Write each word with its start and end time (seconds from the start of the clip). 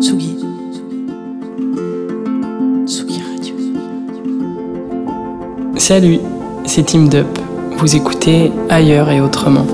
Tsugi. 0.00 0.38
Tsugi 2.86 3.20
Radio. 3.20 3.54
Salut, 5.76 6.20
c'est 6.66 6.84
Team 6.84 7.08
Dup. 7.08 7.26
Vous 7.78 7.96
écoutez 7.96 8.52
ailleurs 8.68 9.10
et 9.10 9.20
autrement. 9.20 9.66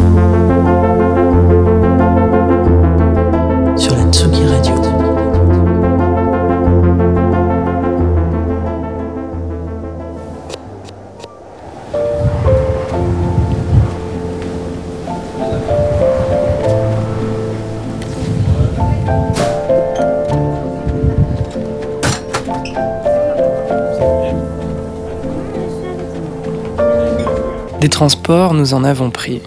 Des 27.85 27.91
transports, 27.91 28.55
nous 28.55 28.73
en 28.73 28.83
avons 28.83 29.11
pris. 29.11 29.43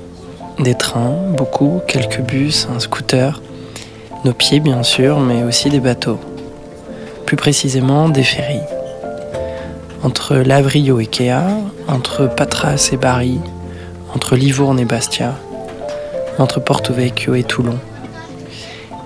Des 0.59 0.75
trains, 0.75 1.15
beaucoup, 1.35 1.81
quelques 1.87 2.21
bus, 2.21 2.67
un 2.71 2.79
scooter. 2.79 3.41
Nos 4.25 4.33
pieds, 4.33 4.59
bien 4.59 4.83
sûr, 4.83 5.19
mais 5.19 5.41
aussi 5.41 5.71
des 5.71 5.79
bateaux. 5.79 6.19
Plus 7.25 7.35
précisément, 7.35 8.09
des 8.09 8.21
ferries. 8.21 8.61
Entre 10.03 10.35
Lavrio 10.35 10.99
et 10.99 11.07
Kea, 11.07 11.47
entre 11.87 12.27
Patras 12.27 12.89
et 12.91 12.97
Bari, 12.97 13.39
entre 14.13 14.35
Livourne 14.35 14.79
et 14.79 14.85
Bastia, 14.85 15.33
entre 16.37 16.59
Porto 16.59 16.93
Vecchio 16.93 17.33
et 17.33 17.43
Toulon. 17.43 17.79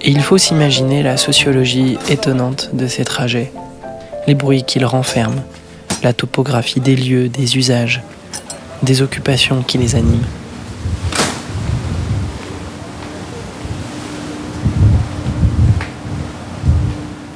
Et 0.02 0.12
il 0.12 0.22
faut 0.22 0.40
s'imaginer 0.40 1.04
la 1.04 1.16
sociologie 1.16 1.98
étonnante 2.10 2.72
de 2.74 2.86
ces 2.86 3.06
trajets, 3.06 3.54
les 4.28 4.36
bruits 4.36 4.64
qu'ils 4.64 4.84
renferment, 4.84 5.42
la 6.04 6.12
topographie 6.12 6.82
des 6.82 6.98
lieux, 6.98 7.30
des 7.30 7.56
usages, 7.56 8.02
des 8.84 9.02
occupations 9.02 9.62
qui 9.62 9.78
les 9.78 9.96
animent. 9.96 10.26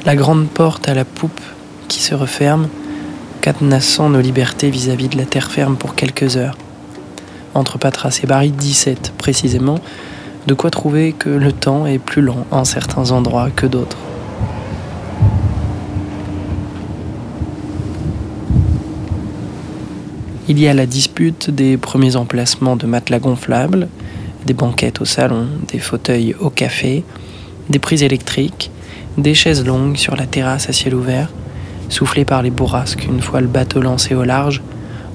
La 0.05 0.15
grande 0.15 0.47
porte 0.47 0.87
à 0.87 0.93
la 0.93 1.03
poupe 1.03 1.41
qui 1.87 1.99
se 1.99 2.13
referme, 2.13 2.67
cadenassant 3.41 4.09
nos 4.09 4.21
libertés 4.21 4.69
vis-à-vis 4.69 5.07
de 5.07 5.17
la 5.17 5.25
terre 5.25 5.51
ferme 5.51 5.77
pour 5.77 5.95
quelques 5.95 6.37
heures. 6.37 6.57
Entre 7.53 7.77
Patras 7.77 8.19
et 8.21 8.27
Bari 8.27 8.51
17 8.51 9.13
précisément, 9.17 9.79
de 10.45 10.53
quoi 10.53 10.69
trouver 10.69 11.13
que 11.13 11.29
le 11.29 11.51
temps 11.51 11.87
est 11.87 11.97
plus 11.97 12.21
lent 12.21 12.45
en 12.51 12.65
certains 12.65 13.11
endroits 13.11 13.49
que 13.49 13.65
d'autres. 13.65 13.97
Il 20.47 20.59
y 20.59 20.67
a 20.67 20.75
la 20.75 20.85
dispute 20.85 21.49
des 21.49 21.75
premiers 21.75 22.15
emplacements 22.15 22.75
de 22.75 22.85
matelas 22.85 23.17
gonflables, 23.17 23.87
des 24.45 24.53
banquettes 24.53 25.01
au 25.01 25.05
salon, 25.05 25.47
des 25.71 25.79
fauteuils 25.79 26.35
au 26.39 26.51
café, 26.51 27.03
des 27.71 27.79
prises 27.79 28.03
électriques, 28.03 28.69
des 29.17 29.33
chaises 29.33 29.65
longues 29.65 29.97
sur 29.97 30.15
la 30.15 30.27
terrasse 30.27 30.69
à 30.69 30.73
ciel 30.73 30.93
ouvert, 30.93 31.29
soufflées 31.89 32.25
par 32.25 32.43
les 32.43 32.51
bourrasques 32.51 33.05
une 33.05 33.21
fois 33.21 33.41
le 33.41 33.47
bateau 33.47 33.81
lancé 33.81 34.13
au 34.13 34.23
large, 34.23 34.61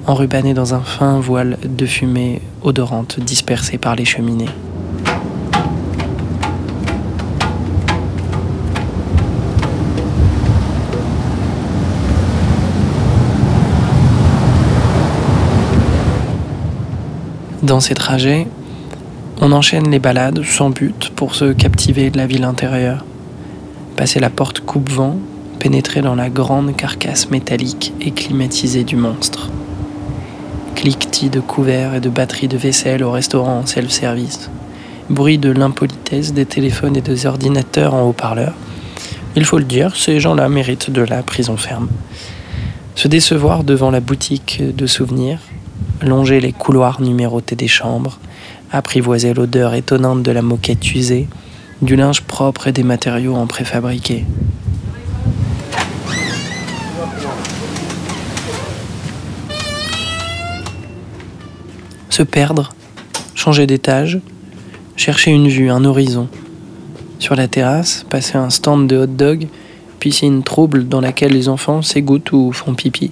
enrubanné 0.05 0.53
dans 0.53 0.73
un 0.73 0.81
fin 0.81 1.21
voile 1.21 1.57
de 1.63 1.85
fumée 1.85 2.41
odorante 2.61 3.21
dispersée 3.21 3.77
par 3.77 3.95
les 3.95 4.03
cheminées. 4.03 4.49
Dans 17.63 17.79
ces 17.79 17.93
trajets, 17.93 18.47
on 19.39 19.51
enchaîne 19.51 19.91
les 19.91 19.99
balades 19.99 20.43
sans 20.43 20.71
but 20.71 21.11
pour 21.15 21.35
se 21.35 21.53
captiver 21.53 22.09
de 22.09 22.17
la 22.17 22.25
ville 22.25 22.43
intérieure. 22.43 23.05
Passer 23.95 24.19
la 24.19 24.31
porte 24.31 24.61
coupe-vent, 24.61 25.17
pénétrer 25.59 26.01
dans 26.01 26.15
la 26.15 26.31
grande 26.31 26.75
carcasse 26.75 27.29
métallique 27.29 27.93
et 28.01 28.09
climatisée 28.09 28.83
du 28.83 28.95
monstre. 28.95 29.51
Cliquetis 30.73 31.29
de 31.29 31.39
couverts 31.39 31.93
et 31.93 31.99
de 31.99 32.09
batteries 32.09 32.47
de 32.47 32.57
vaisselle 32.57 33.03
au 33.03 33.11
restaurant 33.11 33.59
en 33.59 33.65
self-service. 33.67 34.49
Bruit 35.11 35.37
de 35.37 35.51
l'impolitesse 35.51 36.33
des 36.33 36.47
téléphones 36.47 36.97
et 36.97 37.01
des 37.01 37.27
ordinateurs 37.27 37.93
en 37.93 38.09
haut-parleur. 38.09 38.53
Il 39.35 39.45
faut 39.45 39.59
le 39.59 39.65
dire, 39.65 39.95
ces 39.95 40.19
gens-là 40.19 40.49
méritent 40.49 40.89
de 40.89 41.03
la 41.03 41.21
prison 41.21 41.57
ferme. 41.57 41.89
Se 42.95 43.07
décevoir 43.07 43.63
devant 43.63 43.91
la 43.91 43.99
boutique 43.99 44.63
de 44.75 44.87
souvenirs, 44.87 45.39
longer 46.01 46.39
les 46.39 46.51
couloirs 46.51 47.01
numérotés 47.01 47.55
des 47.55 47.67
chambres, 47.67 48.19
apprivoiser 48.71 49.33
l'odeur 49.33 49.73
étonnante 49.73 50.23
de 50.23 50.31
la 50.31 50.41
moquette 50.41 50.93
usée, 50.93 51.27
du 51.81 51.95
linge 51.95 52.21
propre 52.21 52.67
et 52.67 52.71
des 52.71 52.83
matériaux 52.83 53.35
en 53.35 53.47
préfabriqué. 53.47 54.25
Se 62.09 62.23
perdre, 62.23 62.73
changer 63.35 63.65
d'étage, 63.65 64.19
chercher 64.95 65.31
une 65.31 65.47
vue, 65.47 65.69
un 65.69 65.85
horizon. 65.85 66.27
Sur 67.19 67.35
la 67.35 67.47
terrasse, 67.47 68.05
passer 68.09 68.37
un 68.37 68.49
stand 68.49 68.87
de 68.87 68.97
hot 68.97 69.07
dog, 69.07 69.47
piscine 69.99 70.43
trouble 70.43 70.87
dans 70.87 71.01
laquelle 71.01 71.31
les 71.31 71.47
enfants 71.47 71.81
s'égouttent 71.81 72.31
ou 72.31 72.51
font 72.51 72.73
pipi. 72.73 73.11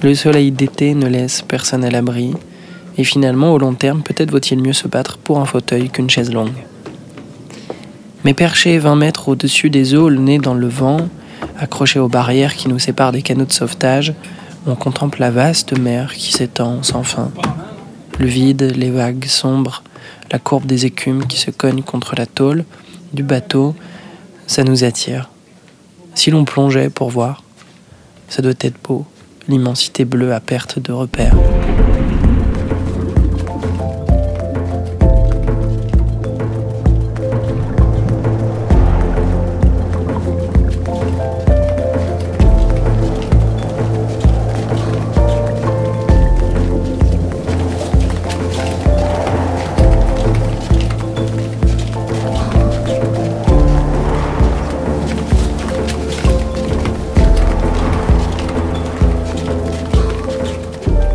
Le 0.00 0.14
soleil 0.14 0.52
d'été 0.52 0.94
ne 0.94 1.08
laisse 1.08 1.42
personne 1.42 1.84
à 1.84 1.90
l'abri, 1.90 2.32
et 2.96 3.02
finalement, 3.02 3.52
au 3.52 3.58
long 3.58 3.74
terme, 3.74 4.02
peut-être 4.02 4.30
vaut-il 4.30 4.62
mieux 4.62 4.72
se 4.72 4.86
battre 4.86 5.18
pour 5.18 5.40
un 5.40 5.44
fauteuil 5.44 5.90
qu'une 5.90 6.08
chaise 6.08 6.32
longue. 6.32 6.54
Mais 8.24 8.32
perché 8.32 8.78
20 8.78 8.94
mètres 8.94 9.28
au-dessus 9.28 9.70
des 9.70 9.96
eaux, 9.96 10.08
le 10.08 10.20
nez 10.20 10.38
dans 10.38 10.54
le 10.54 10.68
vent, 10.68 11.08
accroché 11.58 11.98
aux 11.98 12.08
barrières 12.08 12.54
qui 12.54 12.68
nous 12.68 12.78
séparent 12.78 13.10
des 13.10 13.22
canaux 13.22 13.44
de 13.44 13.52
sauvetage, 13.52 14.14
on 14.68 14.76
contemple 14.76 15.18
la 15.18 15.32
vaste 15.32 15.76
mer 15.76 16.14
qui 16.14 16.32
s'étend 16.32 16.84
sans 16.84 17.02
fin. 17.02 17.32
Le 18.20 18.26
vide, 18.26 18.74
les 18.76 18.90
vagues 18.90 19.24
sombres, 19.24 19.82
la 20.30 20.38
courbe 20.38 20.66
des 20.66 20.86
écumes 20.86 21.26
qui 21.26 21.38
se 21.38 21.50
cognent 21.50 21.82
contre 21.82 22.14
la 22.16 22.26
tôle 22.26 22.64
du 23.12 23.24
bateau, 23.24 23.74
ça 24.46 24.62
nous 24.62 24.84
attire. 24.84 25.28
Si 26.14 26.30
l'on 26.30 26.44
plongeait 26.44 26.88
pour 26.88 27.10
voir, 27.10 27.42
ça 28.28 28.42
doit 28.42 28.52
être 28.60 28.80
beau 28.84 29.04
l'immensité 29.48 30.04
bleue 30.04 30.34
à 30.34 30.40
perte 30.40 30.78
de 30.78 30.92
repère. 30.92 31.34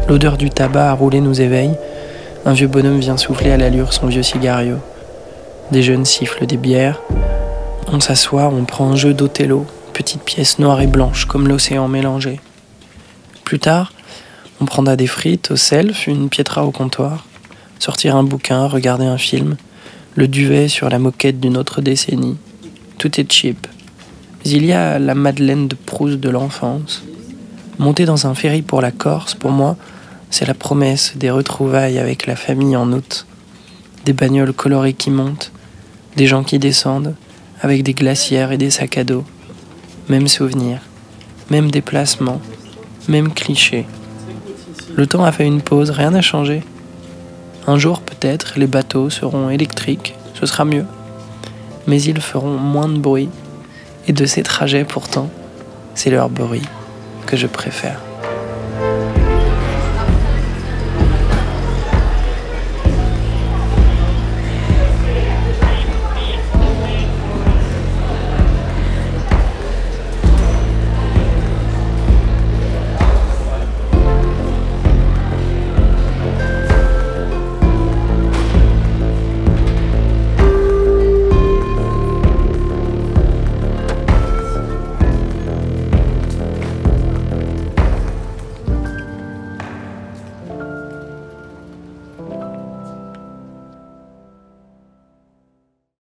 L'odeur 0.09 0.37
du 0.37 0.49
tabac 0.49 0.89
à 0.89 0.93
rouler 0.93 1.21
nous 1.21 1.39
éveille. 1.39 1.75
Un 2.45 2.53
vieux 2.53 2.67
bonhomme 2.67 2.99
vient 2.99 3.15
souffler 3.15 3.51
à 3.51 3.57
l'allure 3.57 3.93
son 3.93 4.07
vieux 4.07 4.21
cigario. 4.21 4.77
Des 5.71 5.81
jeunes 5.81 6.03
sifflent 6.03 6.45
des 6.45 6.57
bières. 6.57 7.01
On 7.87 8.01
s'assoit, 8.01 8.51
on 8.53 8.65
prend 8.65 8.91
un 8.91 8.95
jeu 8.95 9.13
d'Othello, 9.13 9.65
petite 9.93 10.23
pièce 10.23 10.59
noire 10.59 10.81
et 10.81 10.87
blanche 10.87 11.25
comme 11.25 11.47
l'océan 11.47 11.87
mélangé. 11.87 12.41
Plus 13.45 13.59
tard, 13.59 13.93
on 14.59 14.65
prendra 14.65 14.97
des 14.97 15.07
frites 15.07 15.51
au 15.51 15.55
self, 15.55 16.07
une 16.07 16.27
pietra 16.27 16.65
au 16.65 16.71
comptoir, 16.71 17.25
sortir 17.79 18.15
un 18.17 18.23
bouquin, 18.23 18.67
regarder 18.67 19.05
un 19.05 19.17
film, 19.17 19.55
le 20.15 20.27
duvet 20.27 20.67
sur 20.67 20.89
la 20.89 20.99
moquette 20.99 21.39
d'une 21.39 21.57
autre 21.57 21.81
décennie. 21.81 22.37
Tout 22.97 23.19
est 23.19 23.31
cheap. 23.31 23.67
Mais 24.43 24.51
il 24.51 24.65
y 24.65 24.73
a 24.73 24.99
la 24.99 25.15
Madeleine 25.15 25.69
de 25.69 25.75
Proust 25.75 26.19
de 26.19 26.29
l'enfance. 26.29 27.03
Monter 27.79 28.05
dans 28.05 28.27
un 28.27 28.35
ferry 28.35 28.61
pour 28.61 28.81
la 28.81 28.91
Corse, 28.91 29.33
pour 29.33 29.51
moi, 29.51 29.77
c'est 30.33 30.47
la 30.47 30.55
promesse 30.55 31.13
des 31.15 31.29
retrouvailles 31.29 31.99
avec 31.99 32.25
la 32.25 32.35
famille 32.35 32.75
en 32.75 32.91
août, 32.91 33.27
des 34.05 34.13
bagnoles 34.13 34.51
colorées 34.51 34.93
qui 34.93 35.11
montent, 35.11 35.51
des 36.15 36.25
gens 36.25 36.43
qui 36.43 36.57
descendent, 36.57 37.13
avec 37.61 37.83
des 37.83 37.93
glacières 37.93 38.51
et 38.51 38.57
des 38.57 38.71
sacs 38.71 38.97
à 38.97 39.03
dos. 39.03 39.25
Même 40.09 40.27
souvenir, 40.27 40.79
même 41.51 41.69
déplacement, 41.69 42.41
même 43.07 43.31
cliché. 43.31 43.85
Le 44.95 45.05
temps 45.05 45.23
a 45.23 45.31
fait 45.31 45.45
une 45.45 45.61
pause, 45.61 45.91
rien 45.91 46.09
n'a 46.09 46.23
changé. 46.23 46.63
Un 47.67 47.77
jour 47.77 48.01
peut-être 48.01 48.53
les 48.57 48.65
bateaux 48.65 49.11
seront 49.11 49.51
électriques, 49.51 50.15
ce 50.33 50.47
sera 50.47 50.65
mieux. 50.65 50.85
Mais 51.85 52.01
ils 52.01 52.21
feront 52.21 52.57
moins 52.57 52.89
de 52.89 52.97
bruit 52.97 53.29
Et 54.07 54.13
de 54.13 54.25
ces 54.25 54.41
trajets 54.41 54.83
pourtant, 54.83 55.29
c'est 55.93 56.09
leur 56.09 56.31
bruit 56.31 56.67
que 57.27 57.37
je 57.37 57.45
préfère. 57.45 57.99